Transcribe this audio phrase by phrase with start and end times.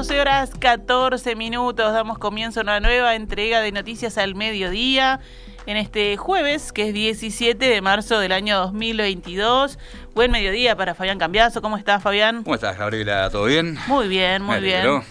[0.00, 5.20] 12 horas 14 minutos, damos comienzo a una nueva entrega de noticias al mediodía
[5.66, 9.78] en este jueves, que es 17 de marzo del año 2022.
[10.14, 11.60] Buen mediodía para Fabián Cambiazo.
[11.60, 12.44] ¿Cómo estás, Fabián?
[12.44, 13.28] ¿Cómo estás, Gabriela?
[13.28, 13.76] ¿Todo bien?
[13.88, 15.02] Muy bien, muy bien.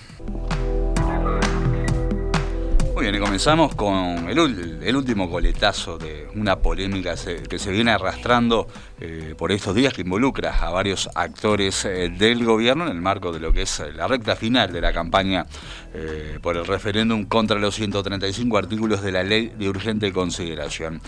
[3.00, 7.16] Muy bien, y comenzamos con el, último coletazo de una polémica
[7.50, 8.68] que se viene arrastrando
[9.00, 13.32] eh, por estos días que involucra a varios actores eh, del gobierno en el marco
[13.32, 15.46] de lo que es la recta final de la campaña
[15.94, 21.00] eh, por el referéndum contra los 135 artículos de la ley de urgente consideración.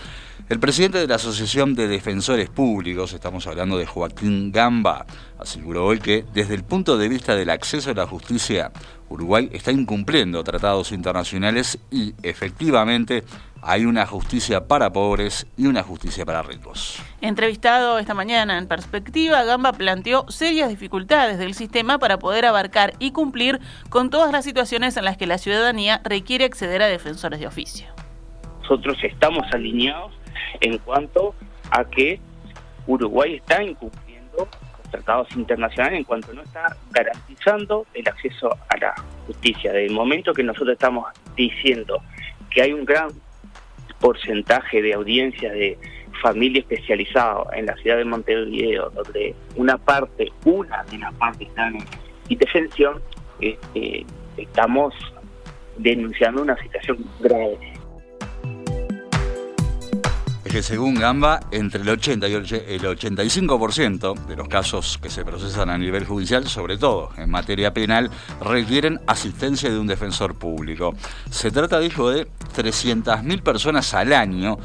[0.48, 5.04] El presidente de la Asociación de Defensores Públicos, estamos hablando de Joaquín Gamba,
[5.38, 8.72] aseguró hoy que desde el punto de vista del acceso a la justicia,
[9.12, 13.24] Uruguay está incumpliendo tratados internacionales y efectivamente
[13.60, 17.00] hay una justicia para pobres y una justicia para ricos.
[17.20, 23.12] Entrevistado esta mañana en Perspectiva, Gamba planteó serias dificultades del sistema para poder abarcar y
[23.12, 27.46] cumplir con todas las situaciones en las que la ciudadanía requiere acceder a defensores de
[27.46, 27.86] oficio.
[28.62, 30.12] Nosotros estamos alineados
[30.60, 31.34] en cuanto
[31.70, 32.18] a que
[32.86, 34.48] Uruguay está incumpliendo
[34.92, 38.94] tratados internacionales en cuanto no está garantizando el acceso a la
[39.26, 39.72] justicia.
[39.72, 42.00] Del momento que nosotros estamos diciendo
[42.50, 43.08] que hay un gran
[43.98, 45.78] porcentaje de audiencia de
[46.20, 51.76] familia especializada en la ciudad de Montevideo, donde una parte, una de las partes están
[51.76, 51.84] en
[52.28, 53.02] indefensión,
[53.40, 54.06] este,
[54.36, 54.94] estamos
[55.78, 57.71] denunciando una situación grave
[60.44, 62.44] que según Gamba, entre el 80 y el
[62.82, 68.10] 85% de los casos que se procesan a nivel judicial, sobre todo en materia penal,
[68.40, 70.94] requieren asistencia de un defensor público.
[71.30, 72.26] Se trata, dijo, de
[72.56, 74.58] 300.000 personas al año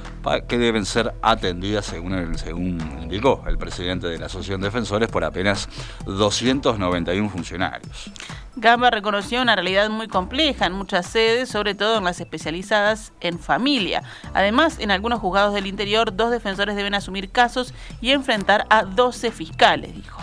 [0.48, 5.24] que deben ser atendidas, según, según indicó el presidente de la Asociación de Defensores, por
[5.24, 5.70] apenas
[6.06, 8.12] 291 funcionarios.
[8.60, 13.38] Gamba reconoció una realidad muy compleja en muchas sedes, sobre todo en las especializadas en
[13.38, 14.02] familia.
[14.34, 19.32] Además, en algunos juzgados del interior, dos defensores deben asumir casos y enfrentar a 12
[19.32, 20.22] fiscales, dijo.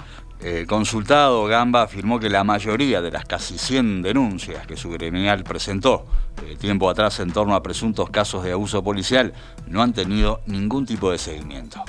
[0.66, 6.04] Consultado, Gamba afirmó que la mayoría de las casi 100 denuncias que su gremial presentó
[6.42, 9.32] eh, tiempo atrás en torno a presuntos casos de abuso policial
[9.66, 11.82] no han tenido ningún tipo de seguimiento.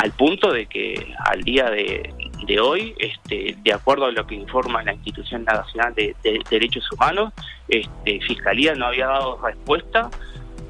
[0.00, 4.82] Al punto de que al día de, hoy, este, de acuerdo a lo que informa
[4.82, 6.16] la Institución Nacional de,
[6.48, 7.34] Derechos Humanos,
[7.68, 10.08] este, Fiscalía no había dado respuesta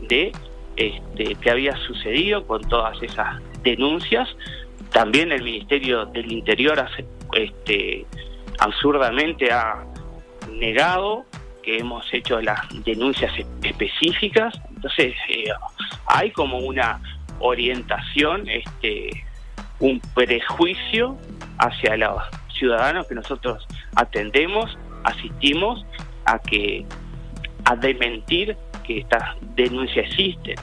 [0.08, 0.32] de
[0.74, 4.28] este, qué había sucedido con todas esas denuncias.
[4.91, 6.84] También el Ministerio del Interior
[7.34, 8.06] este,
[8.58, 9.84] absurdamente ha
[10.50, 11.24] negado
[11.62, 14.60] que hemos hecho las denuncias específicas.
[14.74, 15.44] Entonces, eh,
[16.06, 17.00] hay como una
[17.40, 19.10] orientación, este,
[19.80, 21.16] un prejuicio
[21.58, 22.22] hacia los
[22.58, 25.84] ciudadanos que nosotros atendemos, asistimos
[26.26, 26.86] a que
[27.64, 28.56] a desmentir
[28.86, 29.22] que estas
[29.54, 30.56] denuncias existen.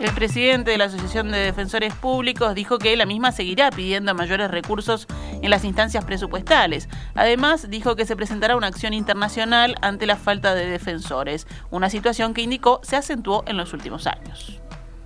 [0.00, 4.50] El presidente de la Asociación de Defensores Públicos dijo que la misma seguirá pidiendo mayores
[4.50, 5.06] recursos
[5.42, 6.88] en las instancias presupuestales.
[7.14, 12.34] Además, dijo que se presentará una acción internacional ante la falta de defensores, una situación
[12.34, 14.60] que indicó se acentuó en los últimos años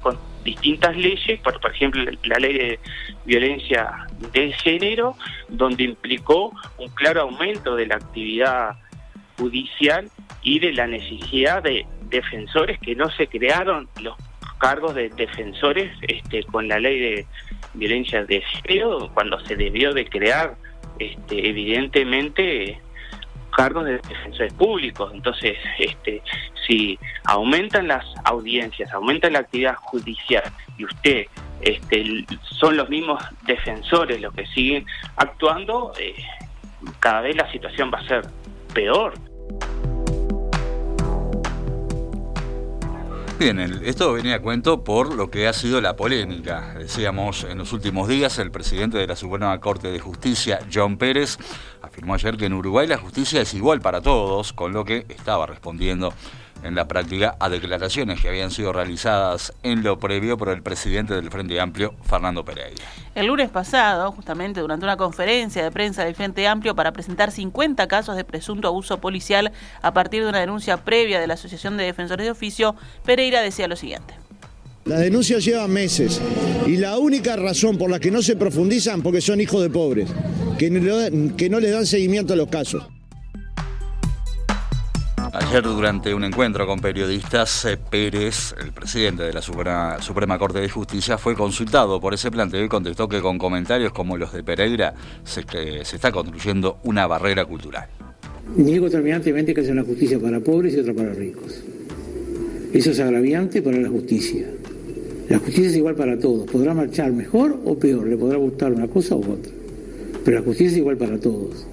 [0.04, 2.80] con distintas leyes, por, ejemplo la ley de
[3.24, 5.16] violencia de género,
[5.48, 8.76] donde implicó un claro aumento de la actividad
[9.38, 10.10] judicial
[10.42, 14.14] y de la necesidad de defensores que no se crearon los
[14.64, 17.26] cargos de defensores este, con la ley de
[17.74, 20.56] violencia de género cuando se debió de crear
[20.98, 22.80] este, evidentemente
[23.54, 25.10] cargos de defensores públicos.
[25.12, 26.22] Entonces, este,
[26.66, 30.44] si aumentan las audiencias, aumenta la actividad judicial
[30.78, 31.26] y usted
[31.60, 32.24] este,
[32.58, 34.86] son los mismos defensores los que siguen
[35.16, 36.14] actuando, eh,
[37.00, 38.22] cada vez la situación va a ser
[38.72, 39.12] peor.
[43.44, 46.76] Bien, esto venía a cuento por lo que ha sido la polémica.
[46.78, 51.36] Decíamos en los últimos días, el presidente de la Suprema Corte de Justicia, John Pérez,
[51.82, 55.44] afirmó ayer que en Uruguay la justicia es igual para todos, con lo que estaba
[55.44, 56.14] respondiendo
[56.64, 61.14] en la práctica a declaraciones que habían sido realizadas en lo previo por el presidente
[61.14, 62.84] del Frente Amplio, Fernando Pereira.
[63.14, 67.86] El lunes pasado, justamente durante una conferencia de prensa del Frente Amplio para presentar 50
[67.86, 69.52] casos de presunto abuso policial
[69.82, 72.74] a partir de una denuncia previa de la Asociación de Defensores de Oficio,
[73.04, 74.14] Pereira decía lo siguiente.
[74.84, 76.20] Las denuncias llevan meses
[76.66, 80.10] y la única razón por la que no se profundizan porque son hijos de pobres,
[80.58, 82.84] que no, que no les dan seguimiento a los casos.
[85.54, 90.68] Ayer durante un encuentro con periodistas, eh, Pérez, el presidente de la Suprema, Corte de
[90.68, 94.94] Justicia, fue consultado por ese planteo y contestó que con comentarios como los de Pereira
[95.22, 95.44] se,
[95.84, 97.86] se está construyendo una barrera cultural.
[98.56, 101.62] Niego terminantemente que haya una justicia para pobres y otra para ricos.
[102.72, 104.48] Eso es agraviante para la justicia.
[105.28, 106.50] La justicia es igual para todos.
[106.50, 109.52] Podrá marchar mejor o peor, le podrá gustar una cosa u otra.
[110.24, 111.64] Pero la justicia es igual para todos.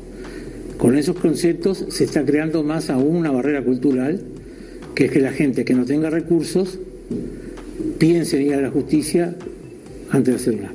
[0.81, 4.19] Con esos conceptos se está creando más aún una barrera cultural,
[4.95, 6.80] que es que la gente que no tenga recursos
[8.00, 9.36] piense en ir a la justicia
[10.10, 10.74] antes de hacerla.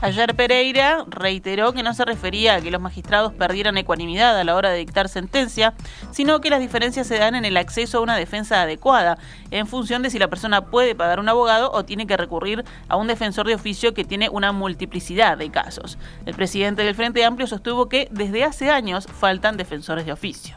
[0.00, 4.54] Ayer Pereira reiteró que no se refería a que los magistrados perdieran ecuanimidad a la
[4.54, 5.74] hora de dictar sentencia,
[6.12, 9.18] sino que las diferencias se dan en el acceso a una defensa adecuada,
[9.50, 12.94] en función de si la persona puede pagar un abogado o tiene que recurrir a
[12.94, 15.98] un defensor de oficio que tiene una multiplicidad de casos.
[16.26, 20.56] El presidente del Frente Amplio sostuvo que desde hace años faltan defensores de oficio.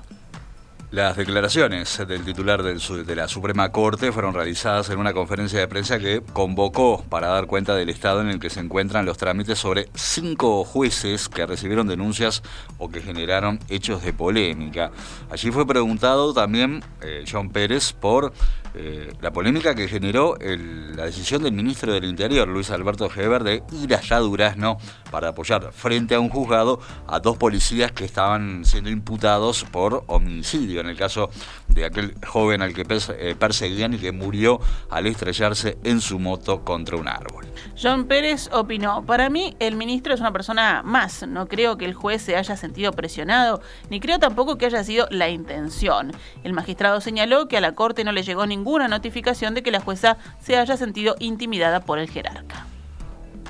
[0.92, 6.00] Las declaraciones del titular de la Suprema Corte fueron realizadas en una conferencia de prensa
[6.00, 9.88] que convocó para dar cuenta del estado en el que se encuentran los trámites sobre
[9.96, 12.44] cinco jueces que recibieron denuncias
[12.78, 14.92] o que generaron hechos de polémica.
[15.30, 18.34] Allí fue preguntado también eh, John Pérez por
[18.74, 23.64] eh, la polémica que generó la decisión del ministro del Interior, Luis Alberto Heber, de
[23.72, 24.78] ir allá a Durazno
[25.10, 30.82] para apoyar frente a un juzgado a dos policías que estaban siendo imputados por homicidio,
[30.82, 31.30] en el caso
[31.68, 34.60] de aquel joven al que eh, perseguían y que murió
[34.90, 37.46] al estrellarse en su moto contra un árbol.
[37.82, 41.94] John Pérez opinó, para mí el ministro es una persona más, no creo que el
[41.94, 46.12] juez se haya sentido presionado, ni creo tampoco que haya sido la intención.
[46.44, 49.80] El magistrado señaló que a la Corte no le llegó ninguna notificación de que la
[49.80, 52.68] jueza se haya sentido intimidada por el jerarca.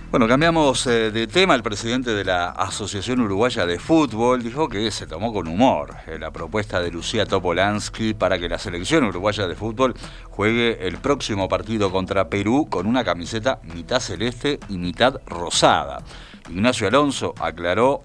[0.10, 1.54] Bueno, cambiamos eh, de tema.
[1.56, 6.18] El presidente de la Asociación Uruguaya de Fútbol dijo que se tomó con humor eh,
[6.18, 9.94] la propuesta de Lucía Topolansky para que la selección uruguaya de fútbol
[10.30, 16.04] juegue el próximo partido contra Perú con una camiseta mitad celeste y mitad rosada.
[16.50, 18.04] Ignacio Alonso aclaró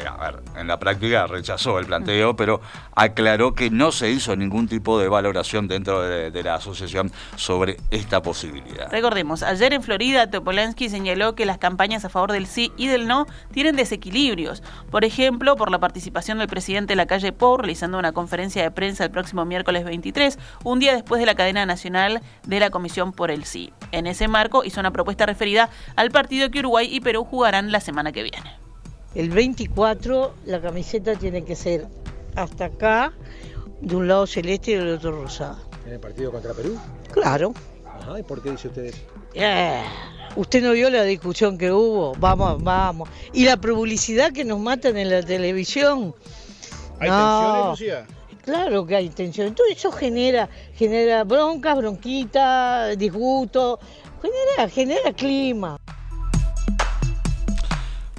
[0.00, 2.60] a ver, en la práctica rechazó el planteo, pero
[2.94, 8.20] aclaró que no se hizo ningún tipo de valoración dentro de, la asociación sobre esta
[8.22, 8.90] posibilidad.
[8.90, 13.06] Recordemos, ayer en Florida, Topolansky señaló que las campañas a favor del sí y del
[13.06, 14.62] no tienen desequilibrios.
[14.90, 18.70] Por ejemplo, por la participación del presidente de la calle Pou realizando una conferencia de
[18.70, 23.12] prensa el próximo miércoles 23, un día después de la cadena nacional de la Comisión
[23.12, 23.72] por el Sí.
[23.92, 27.80] En ese marco hizo una propuesta referida al partido que Uruguay y Perú jugarán la
[27.80, 28.61] semana que viene.
[29.14, 31.86] El 24 la camiseta tiene que ser
[32.34, 33.12] hasta acá,
[33.80, 35.58] de un lado celeste y del otro rosada.
[35.86, 36.78] ¿En el partido contra Perú?
[37.12, 37.52] Claro.
[37.84, 38.98] Ajá, ¿y por qué dice usted eso?
[39.34, 39.82] Eh,
[40.36, 42.14] usted no vio la discusión que hubo.
[42.14, 43.08] Vamos, vamos.
[43.32, 46.14] Y la publicidad que nos matan en la televisión.
[46.98, 48.06] ¿Hay tensiones, Lucía?
[48.44, 49.54] Claro que hay tensiones.
[49.54, 53.78] Todo eso genera, genera broncas, bronquitas, disgusto,
[54.20, 55.78] genera, genera clima.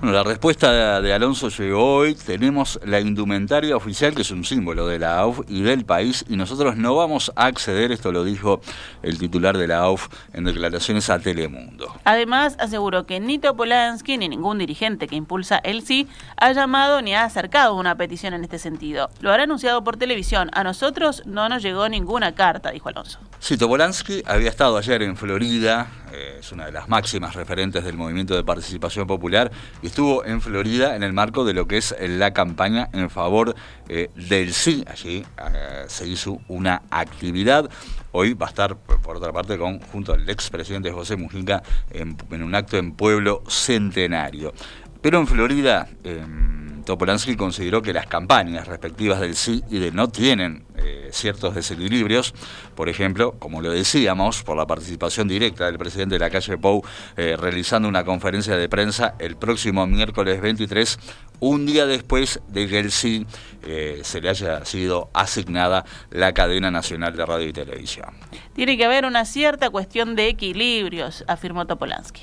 [0.04, 2.14] Bueno, la respuesta de Alonso llegó hoy.
[2.16, 6.36] Tenemos la indumentaria oficial, que es un símbolo de la AUF y del país, y
[6.36, 8.60] nosotros no vamos a acceder, esto lo dijo
[9.02, 11.96] el titular de la AUF en declaraciones a Telemundo.
[12.04, 17.16] Además, aseguró que ni Topolansky ni ningún dirigente que impulsa el sí ha llamado ni
[17.16, 19.10] ha acercado una petición en este sentido.
[19.22, 20.50] Lo hará anunciado por televisión.
[20.52, 23.20] A nosotros no nos llegó ninguna carta, dijo Alonso.
[23.44, 27.98] Sí, Topolansky había estado ayer en Florida, eh, es una de las máximas referentes del
[27.98, 31.94] movimiento de participación popular, y estuvo en Florida en el marco de lo que es
[32.00, 33.54] la campaña en favor
[33.90, 34.86] eh, del sí.
[34.88, 37.70] Allí eh, se hizo una actividad.
[38.14, 39.58] Hoy va a estar, por otra parte,
[39.92, 44.54] junto al expresidente José Mujica en, un acto en Pueblo Centenario.
[45.02, 50.10] Pero en Florida, em, Topolansky consideró que las campañas respectivas del sí y del no
[50.10, 52.34] tienen eh, ciertos desequilibrios,
[52.76, 56.84] por ejemplo, como lo decíamos, por la participación directa del presidente de la calle Pou
[57.16, 61.00] eh, realizando una conferencia de prensa el próximo miércoles 23,
[61.40, 63.26] un día después de que el sí
[63.64, 68.10] eh, se le haya sido asignada la cadena nacional de radio y televisión.
[68.54, 72.22] Tiene que haber una cierta cuestión de equilibrios, afirmó Topolansky.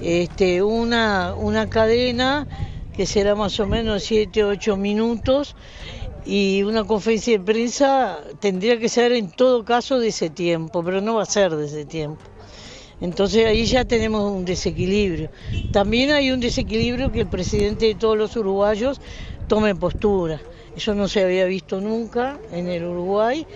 [0.00, 2.46] Este, una, una cadena
[2.96, 5.56] que será más o menos 7 o 8 minutos
[6.24, 11.00] y una conferencia de prensa tendría que ser en todo caso de ese tiempo, pero
[11.00, 12.20] no va a ser de ese tiempo.
[13.00, 15.30] Entonces ahí ya tenemos un desequilibrio.
[15.72, 19.00] También hay un desequilibrio que el presidente de todos los uruguayos
[19.48, 20.40] tome postura.
[20.76, 23.46] Eso no se había visto nunca en el Uruguay.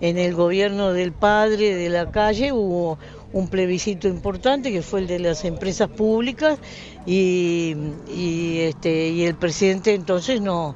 [0.00, 2.98] En el gobierno del padre de la calle hubo
[3.36, 6.58] un plebiscito importante que fue el de las empresas públicas
[7.04, 7.76] y,
[8.08, 10.74] y, este, y el presidente entonces no,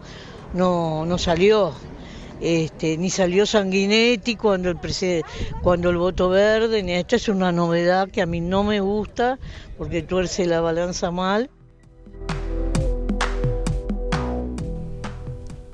[0.52, 1.73] no, no salió.
[2.43, 4.79] Este, ni salió Sanguinetti cuando el
[5.62, 9.38] cuando el voto verde, ni esto es una novedad que a mí no me gusta
[9.79, 11.50] porque tuerce la balanza mal.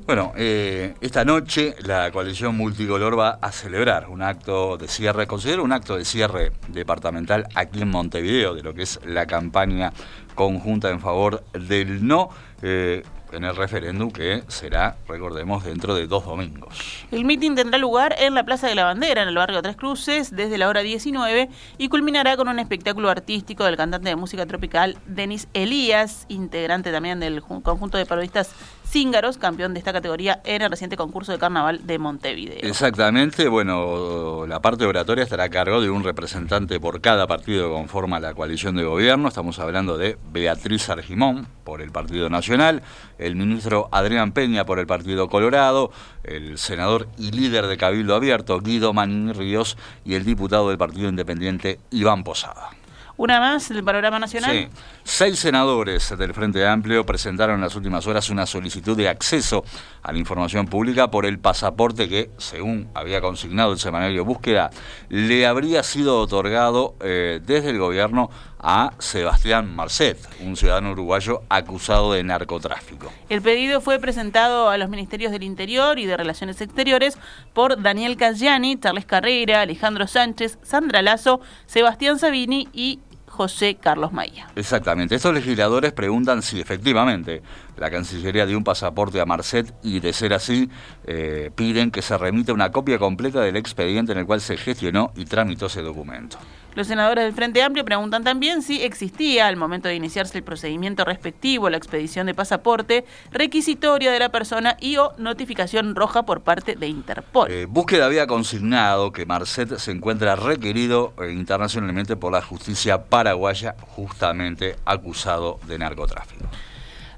[0.06, 5.64] Bueno, eh, esta noche la coalición multicolor va a celebrar un acto de cierre, considero
[5.64, 9.92] un acto de cierre departamental aquí en Montevideo de lo que es la campaña
[10.36, 12.28] conjunta en favor del no.
[12.62, 16.74] Eh, en el referéndum que será, recordemos, dentro de dos domingos.
[17.10, 20.34] El mitin tendrá lugar en la Plaza de la Bandera, en el barrio Tres Cruces,
[20.34, 24.96] desde la hora 19 y culminará con un espectáculo artístico del cantante de música tropical
[25.06, 28.54] Denis Elías, integrante también del conjunto de parodistas
[28.88, 32.60] Cíngaros, campeón de esta categoría en el reciente concurso de carnaval de Montevideo.
[32.62, 37.74] Exactamente, bueno, la parte oratoria estará a cargo de un representante por cada partido que
[37.74, 39.26] conforma la coalición de gobierno.
[39.26, 42.82] Estamos hablando de Beatriz Argimón por el Partido Nacional,
[43.18, 45.90] el ministro Adrián Peña por el Partido Colorado,
[46.24, 51.08] el senador y líder de Cabildo Abierto Guido Manín Ríos y el diputado del Partido
[51.08, 52.70] Independiente Iván Posada.
[53.18, 54.50] Una más del panorama nacional.
[54.50, 54.68] Sí.
[55.04, 59.64] Seis senadores del Frente Amplio presentaron en las últimas horas una solicitud de acceso
[60.02, 64.70] a la información pública por el pasaporte que, según había consignado el semanario Búsqueda,
[65.08, 72.12] le habría sido otorgado eh, desde el gobierno a Sebastián Marcet, un ciudadano uruguayo acusado
[72.12, 73.12] de narcotráfico.
[73.28, 77.16] El pedido fue presentado a los Ministerios del Interior y de Relaciones Exteriores
[77.52, 82.98] por Daniel Caggiani, Charles Carrera, Alejandro Sánchez, Sandra Lazo, Sebastián Sabini y
[83.36, 84.48] José Carlos Maya.
[84.56, 85.14] Exactamente.
[85.14, 87.42] Estos legisladores preguntan si efectivamente
[87.76, 90.70] la Cancillería dio un pasaporte a Marcet y, de ser así,
[91.04, 95.12] eh, piden que se remita una copia completa del expediente en el cual se gestionó
[95.14, 96.38] y tramitó ese documento.
[96.76, 101.06] Los senadores del Frente Amplio preguntan también si existía, al momento de iniciarse el procedimiento
[101.06, 106.76] respectivo, la expedición de pasaporte, requisitoria de la persona y o notificación roja por parte
[106.76, 107.50] de Interpol.
[107.50, 113.74] Eh, búsqueda había consignado que Marcet se encuentra requerido eh, internacionalmente por la justicia paraguaya,
[113.80, 116.44] justamente acusado de narcotráfico.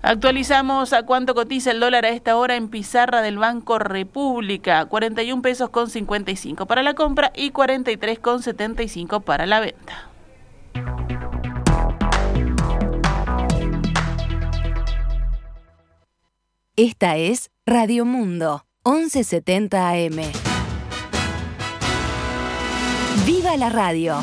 [0.02, 4.87] Actualizamos a cuánto cotiza el dólar a esta hora en pizarra del Banco República.
[4.87, 10.09] 41 pesos con 55 para la compra y 43 con 75 para la venta.
[16.76, 20.21] Esta es Radio Mundo, 1170 AM.
[23.26, 24.23] ¡Viva la radio!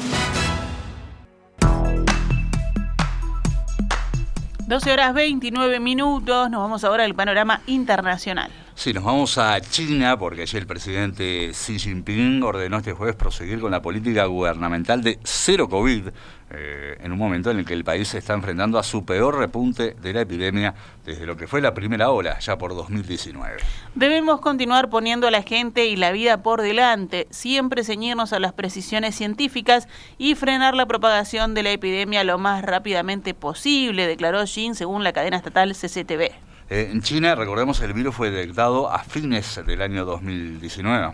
[4.67, 8.49] 12 horas 29 minutos, nos vamos ahora al panorama internacional.
[8.77, 13.61] Sí, nos vamos a China porque allí el presidente Xi Jinping ordenó este jueves proseguir
[13.61, 16.09] con la política gubernamental de cero COVID
[16.51, 19.37] eh, en un momento en el que el país se está enfrentando a su peor
[19.37, 23.55] repunte de la epidemia desde lo que fue la primera ola, ya por 2019.
[23.95, 28.51] Debemos continuar poniendo a la gente y la vida por delante, siempre ceñirnos a las
[28.51, 34.75] precisiones científicas y frenar la propagación de la epidemia lo más rápidamente posible, declaró Xi
[34.75, 36.44] según la cadena estatal CCTV.
[36.67, 41.13] Eh, en China, recordemos, el virus fue detectado a fines del año 2019,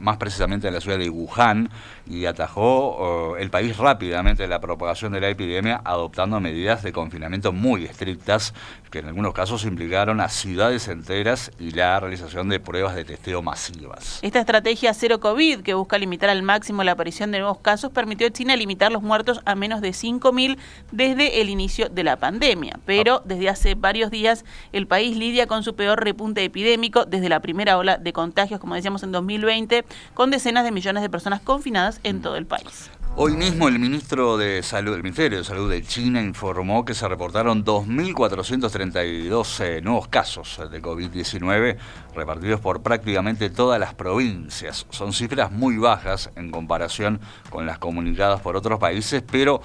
[0.00, 1.70] más precisamente, en la ciudad de Wuhan,
[2.06, 7.86] y atajó el país rápidamente la propagación de la epidemia, adoptando medidas de confinamiento muy
[7.86, 8.52] estrictas,
[8.90, 13.40] que en algunos casos implicaron a ciudades enteras y la realización de pruebas de testeo
[13.40, 14.18] masivas.
[14.20, 18.26] Esta estrategia cero COVID, que busca limitar al máximo la aparición de nuevos casos, permitió
[18.26, 20.58] a China limitar los muertos a menos de 5.000
[20.92, 22.80] desde el inicio de la pandemia.
[22.84, 23.22] Pero ah.
[23.24, 27.78] desde hace varios días el país lidia con su peor repunte epidémico desde la primera
[27.78, 32.20] ola de contagios, como decíamos en 2020, con decenas de millones de personas confinadas en
[32.20, 32.90] todo el país.
[33.16, 37.08] Hoy mismo el ministro de Salud, el Ministerio de Salud de China informó que se
[37.08, 41.76] reportaron 2.432 eh, nuevos casos de COVID-19
[42.14, 44.86] repartidos por prácticamente todas las provincias.
[44.90, 49.60] Son cifras muy bajas en comparación con las comunicadas por otros países, pero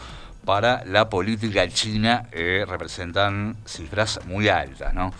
[0.46, 5.12] para la política china eh, representan cifras muy altas, ¿no?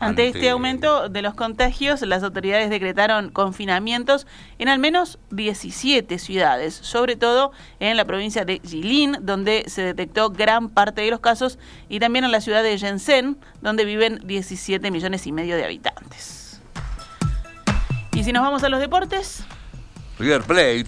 [0.00, 4.28] Ante, este aumento de los contagios, las autoridades decretaron confinamientos
[4.60, 10.30] en al menos 17 ciudades, sobre todo en la provincia de Jilin, donde se detectó
[10.30, 11.58] gran parte de los casos,
[11.88, 16.60] y también en la ciudad de Shenzhen, donde viven 17 millones y medio de habitantes.
[18.12, 19.44] Y si nos vamos a los deportes,
[20.18, 20.86] River Plate,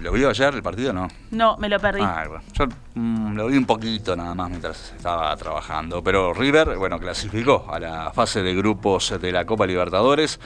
[0.00, 1.08] ¿lo vio ayer el partido no?
[1.32, 2.00] No, me lo perdí.
[2.02, 6.02] Ah, yo mm, lo vi un poquito nada más mientras estaba trabajando.
[6.02, 10.40] Pero River, bueno, clasificó a la fase de grupos de la Copa Libertadores.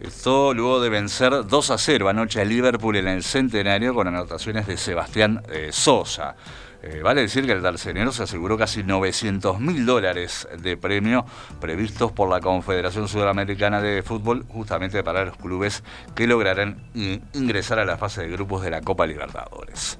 [0.00, 4.68] Esto luego de vencer 2 a 0 anoche a Liverpool en el centenario con anotaciones
[4.68, 6.36] de Sebastián eh, Sosa.
[6.82, 11.26] Eh, vale decir que el tercenero se aseguró casi 900 mil dólares de premio
[11.60, 15.84] previstos por la Confederación Sudamericana de Fútbol justamente para los clubes
[16.14, 19.98] que lograrán ingresar a la fase de grupos de la Copa Libertadores.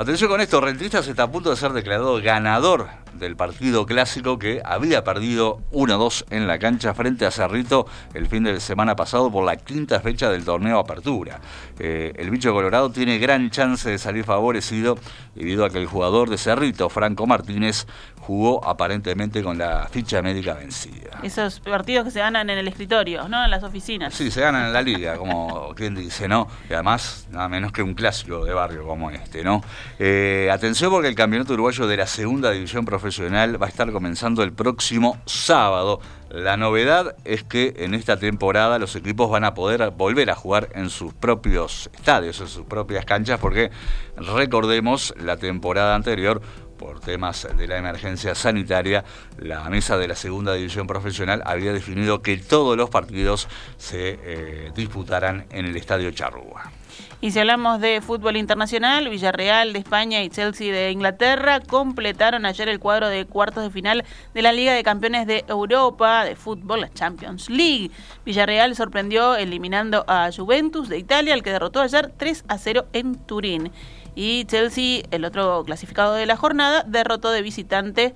[0.00, 4.62] Atención con esto, Rentistas está a punto de ser declarado ganador del partido clásico que
[4.64, 9.44] había perdido 1-2 en la cancha frente a Cerrito el fin de semana pasado por
[9.44, 11.40] la quinta fecha del torneo Apertura.
[11.78, 14.98] Eh, el bicho colorado tiene gran chance de salir favorecido
[15.34, 17.86] debido a que el jugador de Cerrito, Franco Martínez,
[18.20, 21.20] jugó aparentemente con la ficha médica vencida.
[21.22, 23.44] Esos partidos que se ganan en el escritorio, ¿no?
[23.44, 24.14] En las oficinas.
[24.14, 26.46] Sí, se ganan en la liga, como quien dice, ¿no?
[26.68, 29.62] Y además, nada menos que un clásico de barrio como este, ¿no?
[29.98, 34.42] Eh, atención porque el campeonato uruguayo de la segunda división profesional va a estar comenzando
[34.42, 36.00] el próximo sábado.
[36.30, 40.68] La novedad es que en esta temporada los equipos van a poder volver a jugar
[40.74, 43.70] en sus propios estadios, en sus propias canchas, porque
[44.16, 46.40] recordemos la temporada anterior
[46.80, 49.04] por temas de la emergencia sanitaria,
[49.36, 54.72] la mesa de la segunda división profesional había definido que todos los partidos se eh,
[54.74, 56.72] disputarán en el Estadio Charrúa.
[57.20, 62.66] Y si hablamos de fútbol internacional, Villarreal de España y Chelsea de Inglaterra completaron ayer
[62.70, 66.80] el cuadro de cuartos de final de la Liga de Campeones de Europa de fútbol,
[66.80, 67.90] la Champions League.
[68.24, 73.16] Villarreal sorprendió eliminando a Juventus de Italia, el que derrotó ayer 3 a 0 en
[73.16, 73.70] Turín.
[74.14, 78.14] Y Chelsea, el otro clasificado de la jornada, derrotó de visitante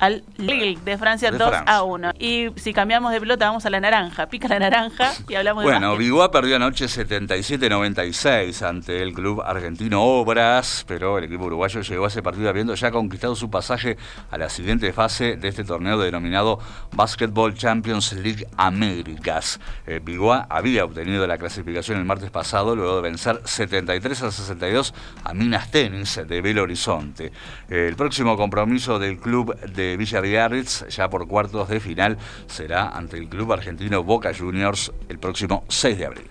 [0.00, 2.12] al Lille de Francia 2 a 1.
[2.18, 4.26] Y si cambiamos de pelota, vamos a la naranja.
[4.26, 10.02] Pica la naranja y hablamos de Bueno, Biguá perdió anoche 77-96 ante el club argentino
[10.02, 13.98] Obras, pero el equipo uruguayo llegó a ese partido habiendo ya conquistado su pasaje
[14.30, 16.58] a la siguiente fase de este torneo denominado
[16.92, 19.60] Basketball Champions League Américas.
[19.86, 20.00] Eh,
[20.48, 25.70] había obtenido la clasificación el martes pasado luego de vencer 73 a 62 a Minas
[25.70, 27.32] Tenis de Belo Horizonte.
[27.68, 33.16] el próximo compromiso del club de Villa Villarreal ya por cuartos de final será ante
[33.18, 36.30] el club argentino Boca Juniors el próximo 6 de abril.